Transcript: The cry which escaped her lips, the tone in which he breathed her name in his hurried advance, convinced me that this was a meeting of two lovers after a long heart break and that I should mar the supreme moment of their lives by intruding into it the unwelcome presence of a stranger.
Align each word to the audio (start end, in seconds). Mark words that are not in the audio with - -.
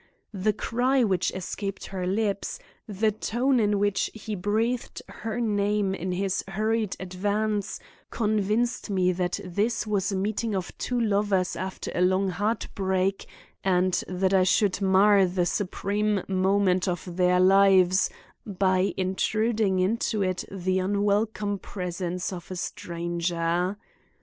The 0.33 0.51
cry 0.51 1.03
which 1.03 1.31
escaped 1.31 1.85
her 1.85 2.07
lips, 2.07 2.57
the 2.87 3.11
tone 3.11 3.59
in 3.59 3.77
which 3.77 4.09
he 4.15 4.33
breathed 4.33 5.03
her 5.07 5.39
name 5.39 5.93
in 5.93 6.11
his 6.11 6.43
hurried 6.47 6.95
advance, 6.99 7.79
convinced 8.09 8.89
me 8.89 9.11
that 9.11 9.39
this 9.45 9.85
was 9.85 10.11
a 10.11 10.15
meeting 10.15 10.55
of 10.55 10.75
two 10.79 10.99
lovers 10.99 11.55
after 11.55 11.91
a 11.93 12.01
long 12.01 12.29
heart 12.29 12.67
break 12.73 13.27
and 13.63 14.03
that 14.07 14.33
I 14.33 14.41
should 14.41 14.81
mar 14.81 15.27
the 15.27 15.45
supreme 15.45 16.23
moment 16.27 16.87
of 16.87 17.15
their 17.17 17.39
lives 17.39 18.09
by 18.43 18.95
intruding 18.97 19.77
into 19.77 20.23
it 20.23 20.43
the 20.51 20.79
unwelcome 20.79 21.59
presence 21.59 22.33
of 22.33 22.49
a 22.49 22.55
stranger. 22.55 23.77